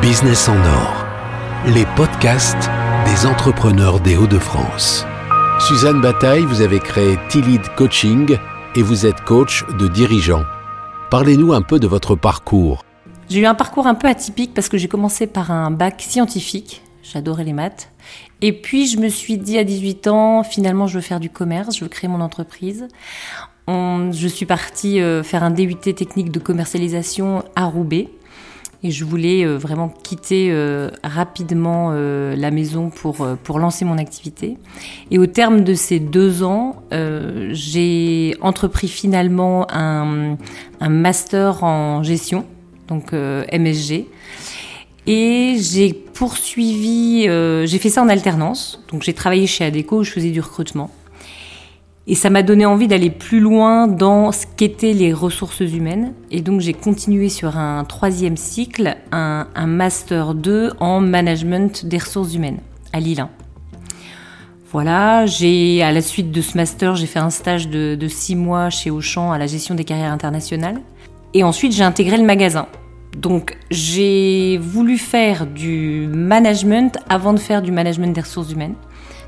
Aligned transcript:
Business 0.00 0.48
en 0.48 0.56
or, 0.56 1.06
les 1.66 1.86
podcasts 1.94 2.68
des 3.06 3.26
entrepreneurs 3.26 4.00
des 4.00 4.16
Hauts-de-France. 4.16 5.06
Suzanne 5.60 6.00
Bataille, 6.00 6.44
vous 6.44 6.62
avez 6.62 6.80
créé 6.80 7.16
T-Lead 7.28 7.62
Coaching 7.76 8.36
et 8.74 8.82
vous 8.82 9.06
êtes 9.06 9.20
coach 9.20 9.64
de 9.78 9.86
dirigeants. 9.86 10.42
Parlez-nous 11.10 11.52
un 11.52 11.62
peu 11.62 11.78
de 11.78 11.86
votre 11.86 12.16
parcours. 12.16 12.84
J'ai 13.28 13.40
eu 13.40 13.46
un 13.46 13.54
parcours 13.54 13.86
un 13.86 13.94
peu 13.94 14.08
atypique 14.08 14.52
parce 14.52 14.68
que 14.68 14.78
j'ai 14.78 14.88
commencé 14.88 15.28
par 15.28 15.52
un 15.52 15.70
bac 15.70 16.02
scientifique. 16.02 16.82
J'adorais 17.04 17.44
les 17.44 17.52
maths. 17.52 17.88
Et 18.40 18.52
puis 18.52 18.88
je 18.88 18.98
me 18.98 19.08
suis 19.08 19.38
dit 19.38 19.58
à 19.58 19.64
18 19.64 20.08
ans, 20.08 20.42
finalement 20.42 20.88
je 20.88 20.96
veux 20.96 21.02
faire 21.02 21.20
du 21.20 21.30
commerce, 21.30 21.76
je 21.76 21.84
veux 21.84 21.88
créer 21.88 22.08
mon 22.08 22.20
entreprise. 22.20 22.88
je 23.68 24.28
suis 24.28 24.46
partie 24.46 25.00
euh, 25.00 25.22
faire 25.22 25.44
un 25.44 25.50
DUT 25.50 25.76
technique 25.76 26.32
de 26.32 26.40
commercialisation 26.40 27.44
à 27.54 27.66
Roubaix. 27.66 28.08
Et 28.84 28.90
je 28.90 29.04
voulais 29.04 29.44
euh, 29.44 29.56
vraiment 29.56 29.88
quitter 29.88 30.48
euh, 30.50 30.90
rapidement 31.04 31.92
la 31.92 32.50
maison 32.50 32.90
pour, 32.90 33.26
pour 33.42 33.58
lancer 33.58 33.84
mon 33.84 33.98
activité. 33.98 34.58
Et 35.10 35.18
au 35.18 35.26
terme 35.26 35.62
de 35.62 35.74
ces 35.74 36.00
deux 36.00 36.42
ans, 36.42 36.82
j'ai 37.50 38.34
entrepris 38.40 38.88
finalement 38.88 39.66
un, 39.70 40.36
un 40.80 40.88
master 40.88 41.64
en 41.64 42.02
gestion 42.02 42.44
donc 42.92 43.12
euh, 43.12 43.44
MSG. 43.52 44.06
Et 45.06 45.56
j'ai 45.58 45.92
poursuivi, 45.92 47.26
euh, 47.28 47.66
j'ai 47.66 47.78
fait 47.78 47.88
ça 47.88 48.02
en 48.02 48.08
alternance. 48.08 48.84
Donc 48.90 49.02
j'ai 49.02 49.14
travaillé 49.14 49.46
chez 49.46 49.64
Adeco 49.64 50.00
où 50.00 50.04
je 50.04 50.10
faisais 50.10 50.30
du 50.30 50.40
recrutement. 50.40 50.90
Et 52.08 52.16
ça 52.16 52.30
m'a 52.30 52.42
donné 52.42 52.66
envie 52.66 52.88
d'aller 52.88 53.10
plus 53.10 53.38
loin 53.38 53.86
dans 53.86 54.32
ce 54.32 54.44
qu'étaient 54.56 54.92
les 54.92 55.12
ressources 55.12 55.60
humaines. 55.60 56.14
Et 56.32 56.40
donc 56.40 56.60
j'ai 56.60 56.72
continué 56.72 57.28
sur 57.28 57.56
un 57.56 57.84
troisième 57.84 58.36
cycle, 58.36 58.96
un, 59.12 59.46
master 59.66 60.34
2 60.34 60.72
en 60.80 61.00
management 61.00 61.86
des 61.86 61.98
ressources 61.98 62.34
humaines 62.34 62.58
à 62.92 62.98
Lille 62.98 63.24
Voilà, 64.72 65.26
j'ai 65.26 65.82
à 65.82 65.92
la 65.92 66.02
suite 66.02 66.32
de 66.32 66.40
ce 66.40 66.56
master, 66.56 66.96
j'ai 66.96 67.06
fait 67.06 67.20
un 67.20 67.30
stage 67.30 67.68
de, 67.68 67.94
de 67.94 68.08
six 68.08 68.34
mois 68.34 68.68
chez 68.68 68.90
Auchan 68.90 69.30
à 69.30 69.38
la 69.38 69.46
gestion 69.46 69.76
des 69.76 69.84
carrières 69.84 70.12
internationales. 70.12 70.80
Et 71.34 71.44
ensuite, 71.44 71.72
j'ai 71.72 71.84
intégré 71.84 72.16
le 72.16 72.24
magasin. 72.24 72.66
Donc, 73.16 73.56
j'ai 73.70 74.58
voulu 74.58 74.98
faire 74.98 75.46
du 75.46 76.08
management 76.08 76.98
avant 77.08 77.32
de 77.32 77.38
faire 77.38 77.62
du 77.62 77.70
management 77.70 78.12
des 78.12 78.20
ressources 78.20 78.52
humaines. 78.52 78.74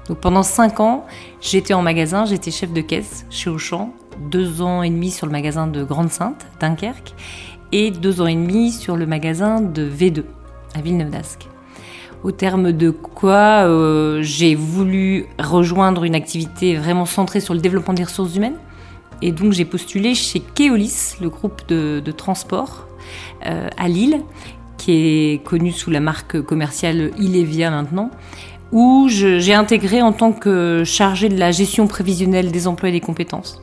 Donc, 0.08 0.18
pendant 0.18 0.42
cinq 0.42 0.80
ans, 0.80 1.06
j'étais 1.40 1.74
en 1.74 1.82
magasin, 1.82 2.24
j'étais 2.26 2.50
chef 2.50 2.72
de 2.72 2.80
caisse 2.80 3.26
chez 3.30 3.50
Auchan, 3.50 3.94
deux 4.30 4.62
ans 4.62 4.82
et 4.82 4.90
demi 4.90 5.10
sur 5.10 5.26
le 5.26 5.32
magasin 5.32 5.66
de 5.66 5.82
Grande-Sainte, 5.82 6.46
Dunkerque, 6.60 7.14
et 7.72 7.90
deux 7.90 8.20
ans 8.20 8.26
et 8.26 8.34
demi 8.34 8.70
sur 8.70 8.96
le 8.96 9.06
magasin 9.06 9.60
de 9.60 9.88
V2, 9.88 10.24
à 10.74 10.80
Villeneuve 10.80 11.10
d'Ascq. 11.10 11.48
Au 12.22 12.30
terme 12.32 12.72
de 12.72 12.90
quoi 12.90 13.66
euh, 13.66 14.22
j'ai 14.22 14.54
voulu 14.54 15.26
rejoindre 15.38 16.04
une 16.04 16.14
activité 16.14 16.76
vraiment 16.76 17.04
centrée 17.04 17.40
sur 17.40 17.52
le 17.52 17.60
développement 17.60 17.92
des 17.92 18.04
ressources 18.04 18.34
humaines. 18.36 18.56
Et 19.20 19.30
donc 19.30 19.52
j'ai 19.52 19.66
postulé 19.66 20.14
chez 20.14 20.40
Keolis, 20.40 21.16
le 21.20 21.28
groupe 21.28 21.66
de, 21.68 22.00
transport 22.16 22.88
euh, 23.44 23.68
à 23.76 23.88
Lille, 23.88 24.22
qui 24.78 24.92
est 24.92 25.44
connu 25.44 25.72
sous 25.72 25.90
la 25.90 26.00
marque 26.00 26.40
commerciale 26.40 27.10
Ilevia 27.18 27.70
maintenant, 27.70 28.10
où 28.72 29.06
j'ai 29.08 29.54
intégré 29.54 30.02
en 30.02 30.12
tant 30.12 30.32
que 30.32 30.82
chargé 30.84 31.28
de 31.28 31.38
la 31.38 31.50
gestion 31.50 31.86
prévisionnelle 31.86 32.50
des 32.50 32.66
emplois 32.66 32.88
et 32.88 32.92
des 32.92 33.00
compétences. 33.00 33.62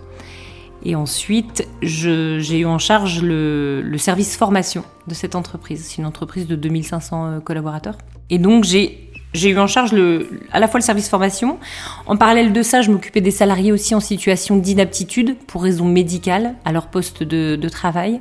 Et 0.84 0.96
ensuite, 0.96 1.68
j'ai 1.84 2.60
eu 2.60 2.66
en 2.66 2.80
charge 2.80 3.22
le, 3.22 3.82
le, 3.82 3.98
service 4.00 4.36
formation 4.36 4.84
de 5.08 5.14
cette 5.14 5.36
entreprise. 5.36 5.86
C'est 5.86 5.98
une 6.00 6.08
entreprise 6.08 6.48
de 6.48 6.56
2500 6.56 7.26
euh, 7.26 7.40
collaborateurs. 7.40 7.98
Et 8.32 8.40
donc, 8.40 8.64
j'ai 8.64 9.11
j'ai 9.34 9.50
eu 9.50 9.60
en 9.60 9.68
charge 9.68 9.94
le, 9.94 10.30
à 10.52 10.60
la 10.60 10.68
fois 10.68 10.80
le 10.80 10.84
service 10.84 11.10
formation. 11.10 11.58
En 12.06 12.18
parallèle 12.18 12.52
de 12.52 12.64
ça, 12.64 12.82
je 12.82 12.92
m'occupais 12.92 13.22
des 13.22 13.32
salariés 13.32 13.72
aussi 13.72 13.96
en 13.96 14.00
situation 14.00 14.58
d'inaptitude 14.58 15.38
pour 15.48 15.64
raison 15.64 15.86
médicale 15.86 16.56
à 16.66 16.72
leur 16.72 16.88
poste 16.88 17.24
de, 17.24 17.56
de 17.56 17.70
travail. 17.70 18.20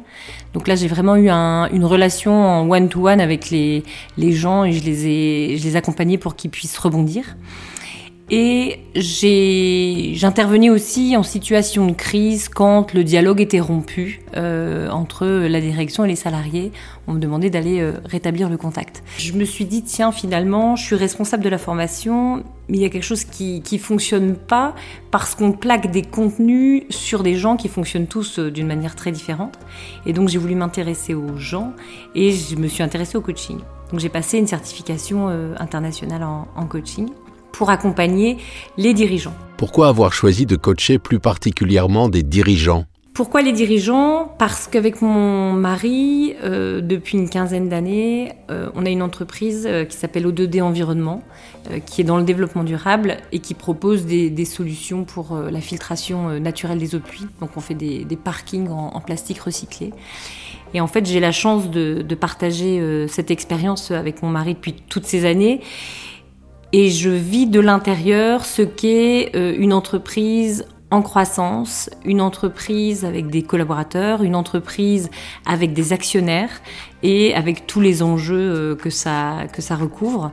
Donc 0.54 0.68
là, 0.68 0.76
j'ai 0.76 0.88
vraiment 0.88 1.16
eu 1.16 1.28
un, 1.28 1.68
une 1.70 1.84
relation 1.84 2.32
en 2.32 2.70
one-to-one 2.70 3.20
avec 3.20 3.50
les, 3.50 3.82
les 4.16 4.32
gens 4.32 4.64
et 4.64 4.72
je 4.72 4.84
les 4.84 5.06
ai, 5.06 5.56
je 5.58 5.64
les 5.64 5.76
accompagnais 5.76 6.18
pour 6.18 6.36
qu'ils 6.36 6.50
puissent 6.50 6.78
rebondir. 6.78 7.36
Et 8.32 8.78
j'intervenais 8.94 10.70
aussi 10.70 11.16
en 11.16 11.24
situation 11.24 11.86
de 11.88 11.92
crise 11.92 12.48
quand 12.48 12.94
le 12.94 13.02
dialogue 13.02 13.40
était 13.40 13.58
rompu 13.58 14.20
euh, 14.36 14.88
entre 14.88 15.26
la 15.26 15.60
direction 15.60 16.04
et 16.04 16.08
les 16.08 16.16
salariés. 16.16 16.70
On 17.08 17.14
me 17.14 17.18
demandait 17.18 17.50
d'aller 17.50 17.80
euh, 17.80 17.94
rétablir 18.04 18.48
le 18.48 18.56
contact. 18.56 19.02
Je 19.18 19.32
me 19.32 19.44
suis 19.44 19.64
dit, 19.64 19.82
tiens, 19.82 20.12
finalement, 20.12 20.76
je 20.76 20.84
suis 20.84 20.94
responsable 20.94 21.42
de 21.42 21.48
la 21.48 21.58
formation, 21.58 22.44
mais 22.68 22.78
il 22.78 22.80
y 22.80 22.84
a 22.84 22.88
quelque 22.88 23.02
chose 23.02 23.24
qui 23.24 23.64
ne 23.72 23.78
fonctionne 23.78 24.36
pas 24.36 24.76
parce 25.10 25.34
qu'on 25.34 25.50
plaque 25.50 25.90
des 25.90 26.02
contenus 26.02 26.84
sur 26.88 27.24
des 27.24 27.34
gens 27.34 27.56
qui 27.56 27.66
fonctionnent 27.66 28.06
tous 28.06 28.38
euh, 28.38 28.52
d'une 28.52 28.68
manière 28.68 28.94
très 28.94 29.10
différente. 29.10 29.58
Et 30.06 30.12
donc, 30.12 30.28
j'ai 30.28 30.38
voulu 30.38 30.54
m'intéresser 30.54 31.14
aux 31.14 31.36
gens 31.36 31.72
et 32.14 32.30
je 32.30 32.54
me 32.54 32.68
suis 32.68 32.84
intéressée 32.84 33.18
au 33.18 33.22
coaching. 33.22 33.58
Donc, 33.90 33.98
j'ai 33.98 34.08
passé 34.08 34.38
une 34.38 34.46
certification 34.46 35.26
internationale 35.58 36.22
en, 36.22 36.46
en 36.54 36.66
coaching 36.66 37.08
pour 37.52 37.70
accompagner 37.70 38.38
les 38.76 38.94
dirigeants. 38.94 39.34
Pourquoi 39.56 39.88
avoir 39.88 40.12
choisi 40.12 40.46
de 40.46 40.56
coacher 40.56 40.98
plus 40.98 41.20
particulièrement 41.20 42.08
des 42.08 42.22
dirigeants? 42.22 42.86
Pourquoi 43.12 43.42
les 43.42 43.52
dirigeants? 43.52 44.32
Parce 44.38 44.68
qu'avec 44.68 45.02
mon 45.02 45.52
mari, 45.52 46.34
euh, 46.42 46.80
depuis 46.80 47.18
une 47.18 47.28
quinzaine 47.28 47.68
d'années, 47.68 48.32
euh, 48.50 48.70
on 48.74 48.86
a 48.86 48.88
une 48.88 49.02
entreprise 49.02 49.66
euh, 49.68 49.84
qui 49.84 49.96
s'appelle 49.96 50.26
O2D 50.26 50.62
Environnement, 50.62 51.22
qui 51.84 52.00
est 52.00 52.04
dans 52.04 52.16
le 52.16 52.22
développement 52.24 52.64
durable 52.64 53.18
et 53.32 53.40
qui 53.40 53.52
propose 53.52 54.06
des, 54.06 54.44
solutions 54.46 55.04
pour 55.04 55.36
la 55.36 55.60
filtration 55.60 56.40
naturelle 56.40 56.78
des 56.78 56.94
eaux 56.94 56.98
de 56.98 57.04
pluie. 57.04 57.26
Donc 57.40 57.50
on 57.56 57.60
fait 57.60 57.74
des, 57.74 58.06
parkings 58.16 58.70
en, 58.70 58.98
plastique 59.00 59.40
recyclé. 59.40 59.92
Et 60.72 60.80
en 60.80 60.86
fait, 60.86 61.04
j'ai 61.04 61.20
la 61.20 61.32
chance 61.32 61.68
de, 61.70 62.00
de 62.00 62.14
partager 62.14 63.06
cette 63.08 63.30
expérience 63.30 63.90
avec 63.90 64.22
mon 64.22 64.30
mari 64.30 64.54
depuis 64.54 64.72
toutes 64.72 65.04
ces 65.04 65.26
années 65.26 65.60
et 66.72 66.90
je 66.90 67.10
vis 67.10 67.46
de 67.46 67.60
l'intérieur 67.60 68.44
ce 68.44 68.62
qu'est 68.62 69.32
euh, 69.34 69.54
une 69.58 69.72
entreprise 69.72 70.66
en 70.92 71.02
croissance, 71.02 71.88
une 72.04 72.20
entreprise 72.20 73.04
avec 73.04 73.28
des 73.28 73.42
collaborateurs, 73.42 74.22
une 74.22 74.34
entreprise 74.34 75.08
avec 75.46 75.72
des 75.72 75.92
actionnaires 75.92 76.62
et 77.02 77.34
avec 77.34 77.66
tous 77.66 77.80
les 77.80 78.02
enjeux 78.02 78.36
euh, 78.36 78.74
que 78.76 78.90
ça, 78.90 79.46
que 79.52 79.62
ça 79.62 79.76
recouvre. 79.76 80.32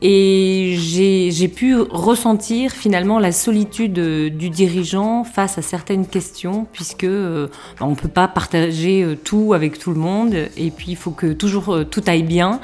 Et 0.00 0.76
j'ai 0.78 1.48
pu 1.48 1.74
ressentir 1.74 2.70
finalement 2.70 3.18
la 3.18 3.32
solitude 3.32 3.98
euh, 3.98 4.30
du 4.30 4.48
dirigeant 4.48 5.24
face 5.24 5.58
à 5.58 5.62
certaines 5.62 6.06
questions, 6.06 6.66
puisque 6.72 7.06
bah, 7.06 7.48
on 7.80 7.90
ne 7.90 7.96
peut 7.96 8.08
pas 8.08 8.28
partager 8.28 9.18
tout 9.24 9.54
avec 9.54 9.78
tout 9.78 9.90
le 9.90 9.98
monde, 9.98 10.34
et 10.56 10.70
puis 10.70 10.92
il 10.92 10.96
faut 10.96 11.10
que 11.10 11.32
toujours 11.32 11.84
tout 11.90 12.02
aille 12.06 12.22
bien. 12.22 12.60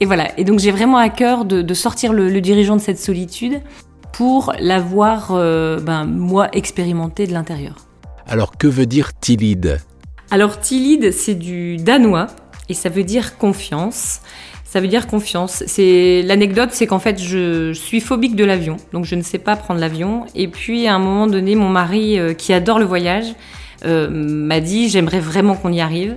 Et 0.00 0.06
voilà. 0.06 0.38
Et 0.38 0.44
donc 0.44 0.58
j'ai 0.58 0.70
vraiment 0.70 0.98
à 0.98 1.08
cœur 1.08 1.44
de, 1.44 1.74
sortir 1.74 2.12
le, 2.12 2.40
dirigeant 2.40 2.76
de 2.76 2.80
cette 2.80 2.98
solitude 2.98 3.60
pour 4.12 4.52
l'avoir, 4.60 5.30
euh, 5.32 5.80
ben, 5.80 6.04
moi, 6.04 6.48
expérimenté 6.52 7.26
de 7.26 7.32
l'intérieur. 7.32 7.76
Alors 8.28 8.56
que 8.56 8.66
veut 8.66 8.86
dire 8.86 9.12
Tilid 9.18 9.80
Alors 10.30 10.60
Tilid, 10.60 11.12
c'est 11.12 11.34
du 11.34 11.76
danois 11.76 12.28
et 12.68 12.74
ça 12.74 12.88
veut 12.88 13.04
dire 13.04 13.36
confiance. 13.38 14.20
Ça 14.64 14.80
veut 14.80 14.88
dire 14.88 15.06
confiance. 15.06 15.62
C'est 15.66 16.22
l'anecdote, 16.22 16.70
c'est 16.72 16.86
qu'en 16.86 16.98
fait, 16.98 17.22
je, 17.22 17.72
suis 17.72 18.00
phobique 18.00 18.34
de 18.34 18.44
l'avion, 18.44 18.76
donc 18.92 19.04
je 19.04 19.14
ne 19.14 19.22
sais 19.22 19.38
pas 19.38 19.54
prendre 19.54 19.78
l'avion. 19.78 20.26
Et 20.34 20.48
puis 20.48 20.88
à 20.88 20.94
un 20.94 20.98
moment 20.98 21.28
donné, 21.28 21.54
mon 21.54 21.68
mari, 21.68 22.18
euh, 22.18 22.34
qui 22.34 22.52
adore 22.52 22.80
le 22.80 22.84
voyage, 22.84 23.34
euh, 23.84 24.08
m'a 24.10 24.60
dit 24.60 24.88
j'aimerais 24.88 25.20
vraiment 25.20 25.54
qu'on 25.54 25.72
y 25.72 25.80
arrive. 25.80 26.16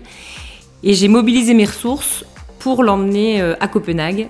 Et 0.83 0.93
j'ai 0.93 1.07
mobilisé 1.07 1.53
mes 1.53 1.65
ressources 1.65 2.25
pour 2.59 2.83
l'emmener 2.83 3.41
euh, 3.41 3.55
à 3.59 3.67
Copenhague. 3.67 4.29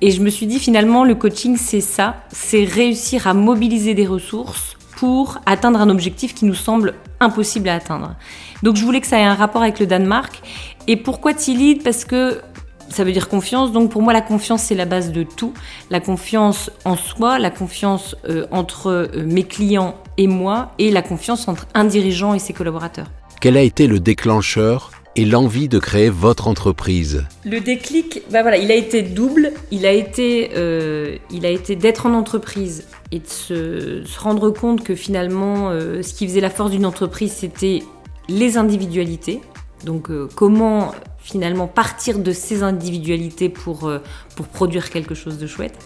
Et 0.00 0.10
je 0.10 0.20
me 0.20 0.28
suis 0.28 0.46
dit 0.46 0.58
finalement, 0.58 1.04
le 1.04 1.14
coaching, 1.14 1.56
c'est 1.56 1.80
ça, 1.80 2.16
c'est 2.30 2.64
réussir 2.64 3.26
à 3.26 3.34
mobiliser 3.34 3.94
des 3.94 4.06
ressources 4.06 4.76
pour 4.96 5.38
atteindre 5.46 5.80
un 5.80 5.90
objectif 5.90 6.34
qui 6.34 6.44
nous 6.44 6.54
semble 6.54 6.94
impossible 7.20 7.68
à 7.68 7.74
atteindre. 7.74 8.14
Donc 8.62 8.76
je 8.76 8.84
voulais 8.84 9.00
que 9.00 9.06
ça 9.06 9.18
ait 9.18 9.24
un 9.24 9.34
rapport 9.34 9.62
avec 9.62 9.80
le 9.80 9.86
Danemark. 9.86 10.42
Et 10.86 10.96
pourquoi 10.96 11.34
Tilid 11.34 11.82
Parce 11.82 12.04
que 12.04 12.40
ça 12.88 13.04
veut 13.04 13.12
dire 13.12 13.28
confiance. 13.28 13.72
Donc 13.72 13.90
pour 13.90 14.02
moi, 14.02 14.12
la 14.12 14.20
confiance, 14.20 14.62
c'est 14.62 14.74
la 14.74 14.84
base 14.84 15.12
de 15.12 15.22
tout. 15.22 15.52
La 15.90 16.00
confiance 16.00 16.70
en 16.84 16.96
soi, 16.96 17.38
la 17.38 17.50
confiance 17.50 18.16
euh, 18.28 18.46
entre 18.50 18.88
euh, 18.88 19.24
mes 19.26 19.44
clients 19.44 19.96
et 20.16 20.26
moi, 20.26 20.72
et 20.78 20.90
la 20.90 21.02
confiance 21.02 21.48
entre 21.48 21.66
un 21.74 21.84
dirigeant 21.84 22.34
et 22.34 22.38
ses 22.38 22.52
collaborateurs. 22.52 23.06
Quel 23.40 23.56
a 23.56 23.62
été 23.62 23.86
le 23.86 24.00
déclencheur 24.00 24.90
et 25.16 25.24
l'envie 25.24 25.68
de 25.68 25.78
créer 25.78 26.10
votre 26.10 26.46
entreprise 26.46 27.24
Le 27.44 27.60
déclic, 27.60 28.22
bah 28.30 28.42
voilà, 28.42 28.58
il 28.58 28.70
a 28.70 28.74
été 28.74 29.02
double. 29.02 29.52
Il 29.70 29.86
a 29.86 29.92
été, 29.92 30.50
euh, 30.56 31.16
été 31.30 31.74
d'être 31.74 32.06
en 32.06 32.12
entreprise 32.12 32.86
et 33.12 33.20
de 33.20 33.26
se, 33.26 34.18
rendre 34.18 34.50
compte 34.50 34.84
que 34.84 34.94
finalement, 34.94 35.70
euh, 35.70 36.02
ce 36.02 36.12
qui 36.12 36.28
faisait 36.28 36.40
la 36.40 36.50
force 36.50 36.70
d'une 36.70 36.86
entreprise, 36.86 37.32
c'était 37.32 37.82
les 38.28 38.58
individualités. 38.58 39.40
Donc 39.84 40.10
comment 40.34 40.92
finalement 41.18 41.66
partir 41.66 42.18
de 42.18 42.32
ces 42.32 42.62
individualités 42.62 43.48
pour, 43.48 43.90
pour 44.36 44.46
produire 44.46 44.90
quelque 44.90 45.14
chose 45.14 45.38
de 45.38 45.46
chouette. 45.46 45.78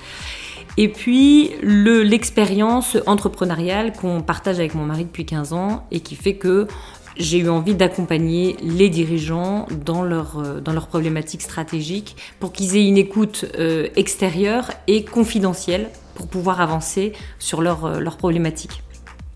Et 0.77 0.89
puis 0.89 1.51
l'expérience 1.63 2.97
entrepreneuriale 3.07 3.93
qu'on 3.93 4.23
partage 4.23 4.59
avec 4.59 4.75
mon 4.75 4.85
mari 4.87 5.05
depuis 5.05 5.27
15 5.27 5.53
ans 5.53 5.87
et 5.91 6.01
qui 6.01 6.15
fait 6.15 6.35
que 6.35 6.69
j'ai 7.17 7.39
eu 7.39 7.49
envie 7.49 7.75
d'accompagner 7.75 8.57
les 8.63 8.89
dirigeants 8.89 9.67
dans, 9.85 10.03
leur, 10.03 10.39
euh, 10.39 10.61
dans 10.61 10.73
leurs 10.73 10.87
problématiques 10.87 11.43
stratégiques 11.43 12.17
pour 12.39 12.53
qu'ils 12.53 12.77
aient 12.77 12.87
une 12.87 12.99
écoute 12.99 13.47
euh, 13.59 13.89
extérieure 13.97 14.71
et 14.87 15.05
confidentielle 15.05 15.91
pour 16.15 16.29
pouvoir 16.29 16.61
avancer 16.61 17.13
sur 17.39 17.63
leurs 17.63 17.85
euh, 17.85 18.05
problématiques. 18.19 18.83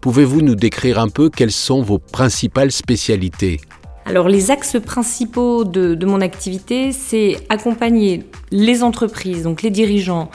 Pouvez-vous 0.01 0.43
nous 0.43 0.55
décrire 0.55 0.99
un 0.99 1.09
peu 1.09 1.31
quelles 1.31 1.53
sont 1.53 1.83
vos 1.83 1.99
principales 1.99 2.73
spécialités? 2.73 3.61
Alors 4.07 4.29
les 4.29 4.51
axes 4.51 4.77
principaux 4.85 5.65
de, 5.65 6.05
mon 6.05 6.21
activité, 6.21 6.93
c'est 6.93 7.39
accompagner 7.49 8.25
les 8.51 8.83
entreprises, 8.83 9.45
donc 9.45 9.63
les 9.63 9.71
dirigeants, 9.71 10.31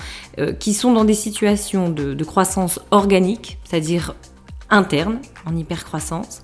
qui 0.59 0.73
sont 0.73 0.91
dans 0.91 1.05
des 1.05 1.13
situations 1.13 1.89
de, 1.89 2.15
de 2.15 2.23
croissance 2.23 2.79
organique, 2.89 3.59
c'est-à-dire 3.63 4.15
interne, 4.71 5.19
en 5.45 5.55
hypercroissance, 5.55 6.41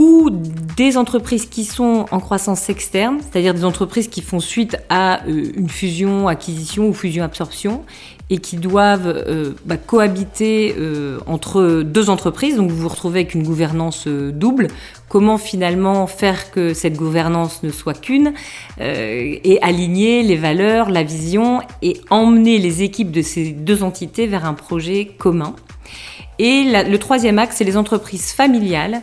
ou 0.00 0.30
des 0.30 0.96
entreprises 0.96 1.44
qui 1.44 1.66
sont 1.66 2.06
en 2.10 2.20
croissance 2.20 2.70
externe, 2.70 3.18
c'est-à-dire 3.20 3.52
des 3.52 3.66
entreprises 3.66 4.08
qui 4.08 4.22
font 4.22 4.40
suite 4.40 4.78
à 4.88 5.22
euh, 5.26 5.52
une 5.54 5.68
fusion, 5.68 6.26
acquisition 6.26 6.88
ou 6.88 6.94
fusion-absorption 6.94 7.84
et 8.30 8.38
qui 8.38 8.56
doivent 8.56 9.06
euh, 9.06 9.52
bah, 9.66 9.76
cohabiter 9.76 10.74
euh, 10.78 11.18
entre 11.26 11.82
deux 11.82 12.08
entreprises. 12.08 12.56
Donc 12.56 12.70
vous 12.70 12.78
vous 12.78 12.88
retrouvez 12.88 13.20
avec 13.20 13.34
une 13.34 13.42
gouvernance 13.42 14.08
double. 14.08 14.68
Comment 15.10 15.36
finalement 15.36 16.06
faire 16.06 16.50
que 16.50 16.72
cette 16.72 16.96
gouvernance 16.96 17.62
ne 17.62 17.70
soit 17.70 18.00
qu'une 18.00 18.32
et 18.78 19.58
aligner 19.60 20.22
les 20.22 20.36
valeurs, 20.36 20.88
la 20.88 21.02
vision 21.02 21.60
et 21.82 22.00
emmener 22.08 22.56
les 22.56 22.82
équipes 22.82 23.10
de 23.10 23.20
ces 23.20 23.50
deux 23.50 23.82
entités 23.82 24.26
vers 24.26 24.46
un 24.46 24.54
projet 24.54 25.10
commun? 25.18 25.54
Et 26.38 26.62
le 26.64 26.96
troisième 26.96 27.38
axe, 27.38 27.56
c'est 27.56 27.64
les 27.64 27.76
entreprises 27.76 28.30
familiales 28.30 29.02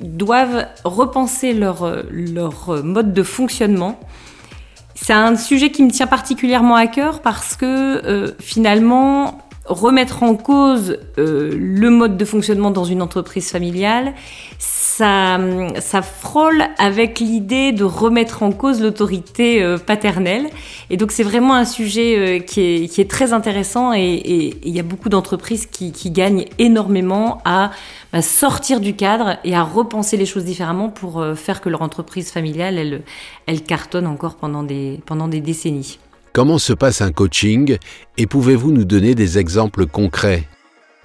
doivent 0.00 0.66
repenser 0.84 1.52
leur, 1.52 2.04
leur 2.10 2.82
mode 2.84 3.12
de 3.12 3.22
fonctionnement. 3.22 3.98
C'est 4.94 5.12
un 5.12 5.34
sujet 5.36 5.70
qui 5.70 5.82
me 5.82 5.90
tient 5.90 6.06
particulièrement 6.06 6.76
à 6.76 6.86
cœur 6.86 7.22
parce 7.22 7.56
que 7.56 7.66
euh, 7.66 8.30
finalement, 8.38 9.42
remettre 9.64 10.22
en 10.22 10.36
cause 10.36 10.98
euh, 11.18 11.52
le 11.56 11.90
mode 11.90 12.16
de 12.16 12.24
fonctionnement 12.24 12.70
dans 12.70 12.84
une 12.84 13.02
entreprise 13.02 13.50
familiale, 13.50 14.14
ça, 15.02 16.02
frôle 16.02 16.62
avec 16.78 17.18
l'idée 17.18 17.72
de 17.72 17.84
remettre 17.84 18.42
en 18.42 18.52
cause 18.52 18.80
l'autorité 18.80 19.62
euh, 19.62 19.78
paternelle. 19.78 20.48
Et 20.90 20.96
donc 20.96 21.10
c'est 21.12 21.22
vraiment 21.22 21.54
un 21.54 21.64
sujet 21.64 22.16
euh, 22.16 22.38
qui, 22.38 22.60
est, 22.60 23.10
très 23.10 23.32
intéressant 23.32 23.92
et 23.92 24.54
il 24.62 24.74
y 24.74 24.80
a 24.80 24.82
beaucoup 24.82 25.08
d'entreprises 25.08 25.66
qui, 25.66 25.92
gagnent 26.10 26.44
énormément 26.58 27.40
à 27.44 27.70
bah, 28.12 28.22
sortir 28.22 28.80
du 28.80 28.94
cadre 28.94 29.38
et 29.44 29.54
à 29.54 29.62
repenser 29.62 30.16
les 30.16 30.26
choses 30.26 30.44
différemment 30.44 30.88
pour 30.88 31.24
faire 31.34 31.60
que 31.60 31.68
leur 31.68 31.82
entreprise 31.82 32.30
familiale, 32.30 33.02
elle, 33.46 33.62
cartonne 33.62 34.06
encore 34.06 34.36
pendant 34.36 34.62
des 34.62 35.40
décennies. 35.40 35.98
Comment 36.32 36.58
se 36.58 36.72
passe 36.72 37.02
un 37.02 37.12
coaching 37.12 37.76
et 38.18 38.26
pouvez-vous 38.26 38.72
nous 38.72 38.84
donner 38.84 39.14
des 39.14 39.38
exemples 39.38 39.86
concrets? 39.86 40.48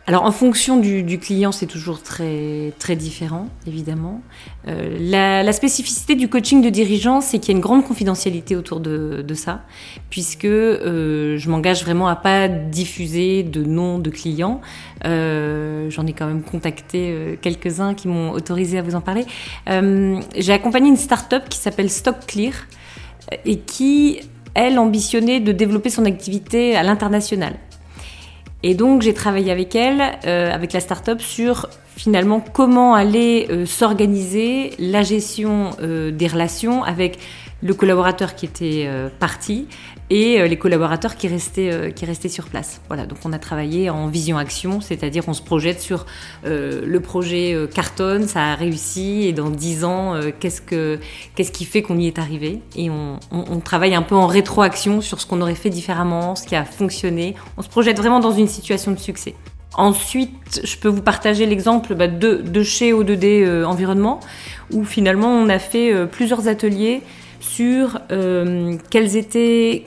Alors 0.10 0.24
en 0.24 0.32
fonction 0.32 0.78
du, 0.78 1.20
client, 1.20 1.52
c'est 1.52 1.66
toujours 1.66 2.02
très 2.02 2.72
très 2.80 2.96
différent, 2.96 3.50
évidemment. 3.68 4.22
Euh, 4.70 4.98
la, 5.02 5.52
spécificité 5.52 6.16
du 6.16 6.30
coaching 6.30 6.62
de 6.62 6.70
dirigeant, 6.70 7.20
c'est 7.20 7.40
qu'il 7.40 7.50
y 7.52 7.56
a 7.56 7.58
une 7.58 7.62
grande 7.62 7.84
confidentialité 7.86 8.56
autour 8.56 8.80
de, 8.80 9.34
ça, 9.34 9.66
puisque 10.10 10.46
euh, 10.46 11.38
je 11.38 11.50
m'engage 11.50 11.84
vraiment 11.84 12.08
à 12.08 12.16
pas 12.16 12.48
diffuser 12.48 13.44
de 13.44 13.66
noms 13.66 14.00
de 14.00 14.10
clients. 14.10 14.62
Euh, 15.04 15.90
j'en 15.90 16.08
ai 16.08 16.14
quand 16.14 16.28
même 16.28 16.42
contacté 16.42 17.38
quelques-uns 17.42 17.94
qui 17.94 18.08
m'ont 18.08 18.32
autorisé 18.32 18.80
à 18.80 18.84
vous 18.84 18.96
en 18.96 19.02
parler. 19.02 19.26
J'ai 19.68 20.54
accompagné 20.54 20.88
une 20.88 20.96
start-up 20.96 21.50
qui 21.50 21.58
s'appelle 21.58 21.90
Stock 21.90 22.16
Clear 22.28 22.54
et 23.44 23.60
qui 23.60 24.22
elle, 24.54 24.80
ambitionnait 24.80 25.42
de 25.42 25.52
développer 25.52 25.90
son 25.90 26.06
activité 26.06 26.78
à 26.78 26.84
l'international. 26.84 27.54
Et 28.64 28.74
donc, 28.74 29.02
j'ai 29.02 29.14
travaillé 29.14 29.52
avec 29.52 29.76
elle, 29.76 30.02
euh, 30.26 30.52
avec 30.52 30.74
la 30.74 30.80
start-up, 30.80 31.22
sur 31.22 31.70
finalement 31.98 32.40
comment 32.40 32.94
aller 32.94 33.48
euh, 33.50 33.66
s'organiser 33.66 34.72
la 34.80 35.04
gestion 35.04 35.72
euh, 35.82 36.12
des 36.12 36.28
relations 36.28 36.84
avec 36.84 37.20
le 37.64 37.74
collaborateur 37.74 38.36
qui 38.36 38.46
était 38.46 38.88
parti 39.20 39.68
et 40.12 40.48
les 40.48 40.58
collaborateurs 40.60 41.16
qui 41.16 41.28
restaient, 41.28 41.92
qui 41.92 42.06
restaient 42.06 42.30
sur 42.30 42.50
place. 42.50 42.82
Voilà, 42.88 43.08
donc 43.08 43.18
on 43.26 43.34
a 43.34 43.40
travaillé 43.40 43.90
en 43.90 44.06
vision-action, 44.06 44.80
c'est-à-dire 44.80 45.24
on 45.28 45.34
se 45.34 45.42
projette 45.42 45.82
sur 45.82 46.06
le 46.44 46.98
projet 47.00 47.58
cartonne, 47.74 48.28
ça 48.28 48.52
a 48.52 48.56
réussi, 48.56 49.24
et 49.24 49.34
dans 49.34 49.50
dix 49.50 49.86
ans, 49.86 50.14
qu'est-ce, 50.40 50.62
que, 50.62 51.00
qu'est-ce 51.34 51.52
qui 51.52 51.66
fait 51.66 51.82
qu'on 51.82 51.98
y 51.98 52.06
est 52.06 52.20
arrivé 52.20 52.62
Et 52.76 52.92
on, 52.92 53.20
on, 53.32 53.60
travaille 53.60 53.96
un 53.96 54.04
peu 54.04 54.14
en 54.14 54.28
rétroaction 54.28 55.02
sur 55.02 55.20
ce 55.20 55.26
qu'on 55.26 55.42
aurait 55.42 55.56
fait 55.56 55.72
différemment, 55.72 56.36
ce 56.36 56.46
qui 56.46 56.56
a 56.56 56.64
fonctionné. 56.64 57.34
On 57.58 57.64
se 57.64 57.70
projette 57.70 57.98
vraiment 57.98 58.20
dans 58.20 58.34
une 58.34 58.48
situation 58.48 58.92
de 58.92 59.00
succès. 59.00 59.34
Ensuite, 59.74 60.62
je 60.64 60.78
peux 60.78 60.88
vous 60.88 61.02
partager 61.02 61.46
l'exemple 61.46 61.94
bah, 61.94 62.08
de, 62.08 62.64
chez 62.64 62.94
O2D 62.94 63.44
euh, 63.44 63.66
Environnement, 63.66 64.20
où 64.72 64.84
finalement 64.84 65.30
on 65.30 65.50
a 65.50 65.60
fait 65.60 65.94
euh, 65.94 66.06
plusieurs 66.06 66.48
ateliers 66.48 67.02
sur 67.40 68.00
euh, 68.12 68.76
quelles 68.90 69.18
étaient 69.18 69.86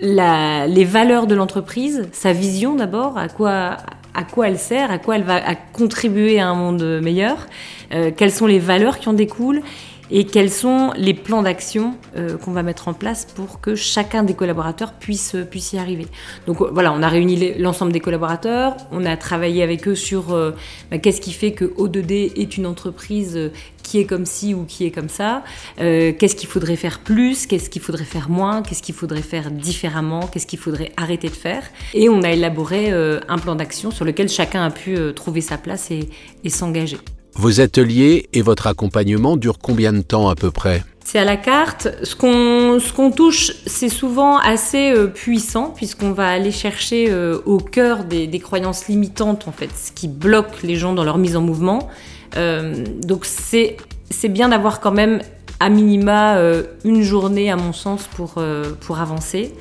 les 0.00 0.84
valeurs 0.84 1.26
de 1.26 1.34
l'entreprise, 1.34 2.08
sa 2.12 2.32
vision 2.32 2.74
d'abord, 2.74 3.16
à 3.16 3.28
quoi, 3.28 3.78
à 4.12 4.24
quoi 4.24 4.48
elle 4.48 4.58
sert, 4.58 4.90
à 4.90 4.98
quoi 4.98 5.16
elle 5.16 5.22
va 5.22 5.40
contribuer 5.72 6.40
à 6.40 6.48
un 6.48 6.54
monde 6.54 7.00
meilleur, 7.00 7.46
quelles 7.90 8.32
sont 8.32 8.46
les 8.46 8.58
valeurs 8.58 8.98
qui 8.98 9.08
en 9.08 9.12
découlent 9.12 9.62
et 10.10 10.24
quels 10.24 10.50
sont 10.50 10.92
les 10.96 11.14
plans 11.14 11.42
d'action 11.42 11.94
euh, 12.16 12.36
qu'on 12.36 12.52
va 12.52 12.62
mettre 12.62 12.88
en 12.88 12.94
place 12.94 13.26
pour 13.34 13.60
que 13.60 13.74
chacun 13.74 14.22
des 14.22 14.34
collaborateurs 14.34 14.92
puisse, 14.92 15.36
puisse 15.50 15.72
y 15.72 15.78
arriver. 15.78 16.06
Donc 16.46 16.60
euh, 16.60 16.68
voilà, 16.72 16.92
on 16.92 17.02
a 17.02 17.08
réuni 17.08 17.54
l'ensemble 17.58 17.92
des 17.92 18.00
collaborateurs, 18.00 18.76
on 18.92 19.04
a 19.06 19.16
travaillé 19.16 19.62
avec 19.62 19.88
eux 19.88 19.94
sur 19.94 20.32
euh, 20.32 20.52
bah, 20.90 20.98
qu'est-ce 20.98 21.20
qui 21.20 21.32
fait 21.32 21.52
que 21.52 21.64
O2D 21.64 22.32
est 22.36 22.56
une 22.56 22.66
entreprise 22.66 23.50
qui 23.82 23.98
est 23.98 24.04
comme 24.06 24.24
ci 24.24 24.54
ou 24.54 24.64
qui 24.64 24.86
est 24.86 24.90
comme 24.90 25.10
ça, 25.10 25.42
qu'est-ce 25.76 26.34
qu'il 26.36 26.48
faudrait 26.48 26.76
faire 26.76 27.00
plus, 27.00 27.46
qu'est-ce 27.46 27.68
qu'il 27.68 27.82
faudrait 27.82 28.04
faire 28.04 28.30
moins, 28.30 28.62
qu'est-ce 28.62 28.82
qu'il 28.82 28.94
faudrait 28.94 29.20
faire 29.20 29.50
différemment, 29.50 30.20
qu'est-ce 30.26 30.46
qu'il 30.46 30.58
faudrait 30.58 30.92
arrêter 30.96 31.28
de 31.28 31.34
faire. 31.34 31.62
Et 31.92 32.08
on 32.08 32.22
a 32.22 32.30
élaboré 32.30 32.90
un 32.90 33.38
plan 33.38 33.56
d'action 33.56 33.90
sur 33.90 34.06
lequel 34.06 34.30
chacun 34.30 34.64
a 34.64 34.70
pu 34.70 34.96
trouver 35.14 35.42
sa 35.42 35.58
place 35.58 35.90
et 35.90 36.48
s'engager. 36.48 36.96
Vos 37.36 37.60
ateliers 37.60 38.28
et 38.32 38.42
votre 38.42 38.68
accompagnement 38.68 39.36
durent 39.36 39.58
combien 39.58 39.92
de 39.92 40.02
temps 40.02 40.28
à 40.28 40.36
peu 40.36 40.50
près? 40.50 40.84
C'est 41.04 41.18
à 41.18 41.24
la 41.24 41.36
carte. 41.36 41.88
Ce 42.02 42.14
qu'on 42.14 42.78
ce 42.80 42.92
qu'on 42.92 43.10
touche, 43.10 43.52
c'est 43.66 43.88
souvent 43.88 44.38
assez 44.38 44.92
euh, 44.92 45.08
puissant 45.08 45.70
puisqu'on 45.70 46.12
va 46.12 46.28
aller 46.28 46.52
chercher 46.52 47.10
euh, 47.10 47.38
au 47.44 47.58
cœur 47.58 48.04
des, 48.04 48.26
des, 48.26 48.38
croyances 48.38 48.88
limitantes 48.88 49.46
en 49.46 49.52
fait, 49.52 49.70
ce 49.76 49.92
qui 49.92 50.08
bloque 50.08 50.62
les 50.62 50.76
gens 50.76 50.94
dans 50.94 51.04
leur 51.04 51.18
mise 51.18 51.36
en 51.36 51.42
mouvement. 51.42 51.88
Euh, 52.36 52.84
donc 53.02 53.26
c'est 53.26 53.76
c'est 54.10 54.28
bien 54.28 54.48
d'avoir 54.48 54.80
quand 54.80 54.92
même 54.92 55.20
à 55.60 55.68
minima 55.68 56.38
une 56.84 57.02
journée 57.02 57.50
à 57.50 57.56
mon 57.56 57.72
sens 57.72 58.08
pour 58.16 58.42
pour 58.80 58.98
avancer. 58.98 59.54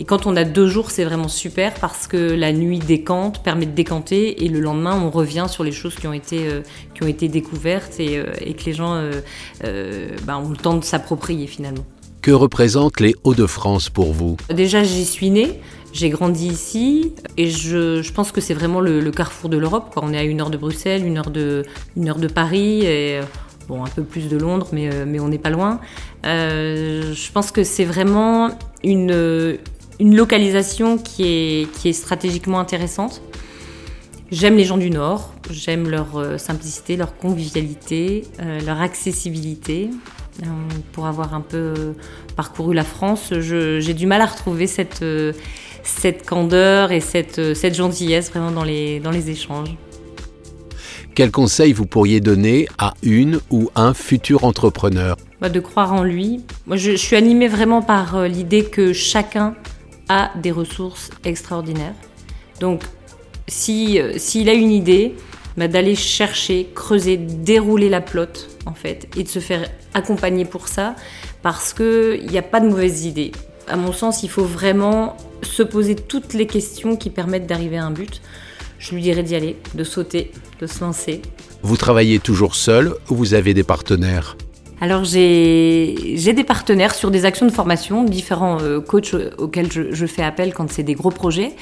Et 0.00 0.04
quand 0.04 0.26
on 0.26 0.34
a 0.34 0.44
deux 0.44 0.66
jours, 0.66 0.90
c'est 0.90 1.04
vraiment 1.04 1.28
super 1.28 1.74
parce 1.74 2.06
que 2.06 2.16
la 2.16 2.54
nuit 2.54 2.78
décante, 2.78 3.42
permet 3.42 3.66
de 3.66 3.72
décanter 3.72 4.42
et 4.42 4.48
le 4.48 4.58
lendemain, 4.58 4.98
on 4.98 5.10
revient 5.10 5.44
sur 5.46 5.62
les 5.62 5.72
choses 5.72 5.94
qui 5.94 6.06
ont 6.06 6.14
été, 6.14 6.48
euh, 6.48 6.62
qui 6.94 7.02
ont 7.02 7.06
été 7.06 7.28
découvertes 7.28 8.00
et, 8.00 8.16
euh, 8.16 8.24
que 8.24 8.64
les 8.64 8.72
gens 8.72 8.94
euh, 8.94 10.16
bah, 10.24 10.38
ont 10.38 10.48
le 10.48 10.56
temps 10.56 10.78
de 10.78 10.84
s'approprier 10.84 11.46
finalement. 11.46 11.84
Que 12.22 12.30
représentent 12.30 12.98
les 12.98 13.14
Hauts-de-France 13.24 13.90
pour 13.90 14.14
vous? 14.14 14.38
Déjà, 14.48 14.82
j'y 14.84 15.04
suis 15.04 15.28
née. 15.28 15.60
J'ai 15.92 16.08
grandi 16.08 16.46
ici 16.46 17.12
et 17.36 17.50
je, 17.50 18.10
pense 18.12 18.32
que 18.32 18.40
c'est 18.40 18.54
vraiment 18.54 18.80
le, 18.80 19.10
carrefour 19.10 19.50
de 19.50 19.58
l'Europe. 19.58 19.92
On 20.00 20.14
est 20.14 20.18
à 20.18 20.24
une 20.24 20.40
heure 20.40 20.50
de 20.50 20.56
Bruxelles, 20.56 21.04
une 21.04 21.18
heure 21.18 21.30
de, 21.30 21.62
une 21.98 22.08
heure 22.08 22.18
de 22.18 22.28
Paris 22.28 22.86
et 22.86 23.20
bon, 23.68 23.84
un 23.84 23.88
peu 23.88 24.02
plus 24.02 24.28
de 24.28 24.38
Londres, 24.38 24.68
mais, 24.72 24.88
mais 25.04 25.20
on 25.20 25.28
n'est 25.28 25.38
pas 25.38 25.50
loin. 25.50 25.78
je 26.24 27.32
pense 27.32 27.50
que 27.50 27.64
c'est 27.64 27.84
vraiment 27.84 28.50
une, 28.84 29.58
une 30.00 30.16
localisation 30.16 30.98
qui 30.98 31.24
est, 31.24 31.72
qui 31.76 31.90
est 31.90 31.92
stratégiquement 31.92 32.58
intéressante. 32.58 33.22
J'aime 34.32 34.56
les 34.56 34.64
gens 34.64 34.78
du 34.78 34.90
Nord, 34.90 35.34
j'aime 35.50 35.88
leur 35.88 36.16
euh, 36.16 36.38
simplicité, 36.38 36.96
leur 36.96 37.16
convivialité, 37.16 38.22
euh, 38.40 38.60
leur 38.60 38.80
accessibilité. 38.80 39.90
Euh, 40.42 40.46
pour 40.92 41.06
avoir 41.06 41.34
un 41.34 41.40
peu 41.40 41.94
parcouru 42.34 42.72
la 42.72 42.84
France, 42.84 43.34
j'ai 43.40 43.92
du 43.92 44.06
mal 44.06 44.22
à 44.22 44.26
retrouver 44.26 44.66
cette, 44.66 45.04
cette 45.82 46.24
candeur 46.24 46.92
et 46.92 47.00
cette, 47.00 47.54
cette 47.54 47.74
gentillesse 47.74 48.30
vraiment 48.30 48.52
dans 48.52 48.64
les, 48.64 49.00
dans 49.00 49.10
les 49.10 49.28
échanges. 49.28 49.76
Quel 51.14 51.30
conseil 51.30 51.72
vous 51.72 51.84
pourriez 51.84 52.20
donner 52.20 52.68
à 52.78 52.94
une 53.02 53.40
ou 53.50 53.68
un 53.74 53.92
futur 53.92 54.44
entrepreneur? 54.44 55.16
Bah, 55.40 55.50
De 55.50 55.60
croire 55.60 55.92
en 55.92 56.04
lui. 56.04 56.40
Moi, 56.66 56.76
je, 56.76 56.92
suis 56.92 57.16
animée 57.16 57.48
vraiment 57.48 57.82
par 57.82 58.26
l'idée 58.26 58.64
que 58.64 58.92
chacun 58.94 59.56
a 60.10 60.32
des 60.36 60.50
ressources 60.50 61.08
extraordinaires. 61.24 61.94
Donc, 62.58 62.82
si, 63.46 64.00
euh, 64.00 64.18
s'il 64.18 64.48
a 64.48 64.52
une 64.52 64.72
idée, 64.72 65.14
bah, 65.56 65.68
d'aller 65.68 65.94
chercher, 65.94 66.68
creuser, 66.74 67.16
dérouler 67.16 67.88
la 67.88 68.00
plotte, 68.00 68.50
en 68.66 68.74
fait, 68.74 69.08
et 69.16 69.22
de 69.22 69.28
se 69.28 69.38
faire 69.38 69.70
accompagner 69.94 70.44
pour 70.44 70.68
ça, 70.68 70.96
parce 71.42 71.72
qu'il 71.72 72.26
n'y 72.28 72.38
a 72.38 72.42
pas 72.42 72.60
de 72.60 72.68
mauvaises 72.68 73.04
idées. 73.04 73.30
À 73.68 73.76
mon 73.76 73.92
sens, 73.92 74.24
il 74.24 74.30
faut 74.30 74.44
vraiment 74.44 75.16
se 75.42 75.62
poser 75.62 75.94
toutes 75.94 76.34
les 76.34 76.46
questions 76.46 76.96
qui 76.96 77.08
permettent 77.08 77.46
d'arriver 77.46 77.78
à 77.78 77.84
un 77.84 77.92
but. 77.92 78.20
Je 78.80 78.94
lui 78.94 79.02
dirais 79.02 79.22
d'y 79.22 79.36
aller, 79.36 79.56
de 79.74 79.84
sauter, 79.84 80.32
de 80.60 80.66
se 80.66 80.80
lancer. 80.80 81.22
Vous 81.62 81.76
travaillez 81.76 82.18
toujours 82.18 82.56
seul 82.56 82.96
ou 83.10 83.14
vous 83.14 83.34
avez 83.34 83.54
des 83.54 83.62
partenaires? 83.62 84.36
Alors 84.80 85.04
j'ai 85.04 85.94
des 86.18 86.44
partenaires 86.44 86.94
sur 86.94 87.10
des 87.10 87.24
actions 87.24 87.46
de 87.46 87.52
formation, 87.52 88.04
différents 88.04 88.60
euh, 88.60 88.80
coachs 88.80 89.14
auxquels 89.38 89.70
je, 89.70 89.92
je 89.92 90.06
fais 90.06 90.22
appel 90.22 90.54
quand 90.54 90.70
c'est 90.70 90.82
des 90.82 90.94
gros 90.94 91.10
projets. 91.10 91.52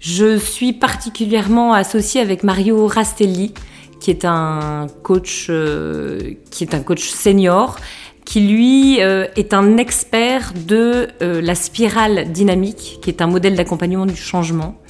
Je 0.00 0.38
suis 0.38 0.72
particulièrement 0.72 1.74
associée 1.74 2.22
avec 2.22 2.42
Mario 2.42 2.86
Rastelli, 2.86 3.52
qui 4.00 4.10
est 4.10 4.24
un 4.24 4.86
coach, 5.02 5.48
euh, 5.50 6.32
qui 6.50 6.64
est 6.64 6.74
un 6.74 6.80
coach 6.80 7.10
senior, 7.10 7.76
qui 8.24 8.40
lui 8.40 9.02
euh, 9.02 9.26
est 9.36 9.52
un 9.52 9.76
expert 9.76 10.52
de 10.54 11.08
euh, 11.20 11.42
la 11.42 11.54
spirale 11.54 12.32
dynamique, 12.32 12.98
qui 13.02 13.10
est 13.10 13.20
un 13.20 13.26
modèle 13.26 13.54
d'accompagnement 13.56 14.06
du 14.06 14.16
changement. 14.16 14.80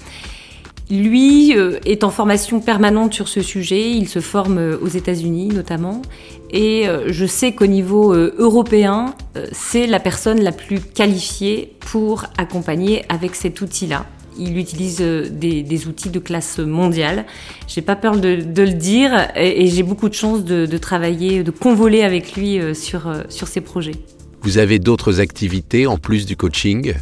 Lui 0.90 1.52
est 1.52 2.02
en 2.02 2.10
formation 2.10 2.60
permanente 2.60 3.14
sur 3.14 3.28
ce 3.28 3.42
sujet, 3.42 3.92
il 3.92 4.08
se 4.08 4.20
forme 4.20 4.78
aux 4.82 4.88
États-Unis 4.88 5.48
notamment, 5.48 6.02
et 6.50 6.86
je 7.06 7.26
sais 7.26 7.52
qu'au 7.52 7.66
niveau 7.66 8.12
européen, 8.12 9.14
c'est 9.52 9.86
la 9.86 10.00
personne 10.00 10.40
la 10.40 10.50
plus 10.50 10.80
qualifiée 10.80 11.76
pour 11.78 12.24
accompagner 12.38 13.04
avec 13.08 13.36
cet 13.36 13.60
outil-là 13.60 14.04
il 14.40 14.58
utilise 14.58 14.98
euh, 15.00 15.28
des, 15.30 15.86
outils 15.86 16.10
de 16.10 16.18
classe 16.18 16.58
mondiale. 16.58 17.26
J'ai 17.68 17.82
pas 17.82 17.96
peur 17.96 18.16
de, 18.18 18.28
le 18.28 18.72
dire 18.72 19.28
et, 19.36 19.66
j'ai 19.68 19.82
beaucoup 19.82 20.08
de 20.08 20.14
chance 20.14 20.44
de, 20.44 20.78
travailler, 20.78 21.42
de 21.42 21.50
convoler 21.50 22.02
avec 22.02 22.34
lui 22.36 22.58
euh, 22.58 22.74
sur, 22.74 23.06
euh, 23.06 23.22
sur 23.28 23.48
ses 23.48 23.60
projets. 23.60 23.94
Vous 24.42 24.58
avez 24.58 24.78
d'autres 24.78 25.20
activités 25.20 25.86
en 25.86 25.98
plus 25.98 26.26
du 26.26 26.36
coaching? 26.36 26.94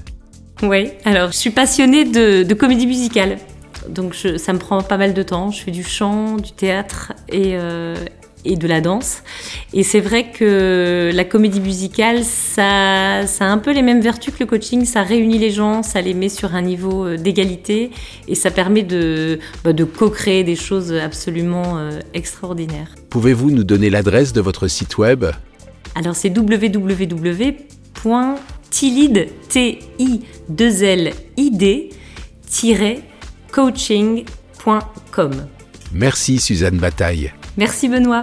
Oui, 0.63 0.89
alors 1.05 1.31
je 1.31 1.37
suis 1.37 1.51
passionnée 1.51 2.05
de, 2.05 2.55
comédie 2.55 2.87
musicale. 2.87 3.39
Donc 3.89 4.15
ça 4.15 4.53
me 4.53 4.59
prend 4.59 4.83
pas 4.83 4.97
mal 4.97 5.15
de 5.15 5.23
temps. 5.23 5.51
Je 5.51 5.63
fais 5.63 5.71
du 5.71 5.85
chant, 5.85 6.37
du 6.37 6.53
théâtre 6.53 7.13
et, 7.31 7.57
et 8.45 8.57
de 8.57 8.69
la 8.69 8.81
danse. 8.81 9.23
Et 9.73 9.83
c'est 9.83 10.01
vrai 10.01 10.31
que 10.31 11.11
la 11.13 11.25
comédie 11.25 11.61
musicale, 11.61 12.25
ça, 12.25 13.27
ça 13.27 13.45
a 13.45 13.49
un 13.49 13.59
peu 13.59 13.73
les 13.73 13.83
mêmes 13.83 14.01
vertus 14.01 14.33
que 14.35 14.41
le 14.41 14.47
coaching. 14.47 14.85
Ça 14.85 15.03
réunit 15.03 15.39
les 15.39 15.51
gens, 15.51 15.83
ça 15.83 16.01
les 16.01 16.15
met 16.15 16.29
sur 16.29 16.55
un 16.55 16.63
niveau 16.63 17.05
euh, 17.05 17.17
d'égalité 17.17 17.91
et 18.27 18.35
ça 18.35 18.51
permet 18.51 18.83
de, 18.83 19.39
bah, 19.65 19.73
de 19.73 19.85
co-créer 19.85 20.45
des 20.45 20.57
choses 20.57 20.93
absolument 20.93 21.79
euh, 21.79 22.01
extraordinaires. 22.15 22.95
Pouvez-vous 23.11 23.51
nous 23.51 23.65
donner 23.65 23.91
l'adresse 23.91 24.33
de 24.33 24.41
votre 24.41 24.69
site 24.69 24.99
web? 24.99 25.27
Alors 25.95 26.15
c'est 26.15 26.31
www.tilid-coaching.com. 33.55 35.31
Merci 35.93 36.39
Suzanne 36.39 36.79
Bataille. 36.79 37.33
Merci 37.57 37.89
Benoît. 37.89 38.23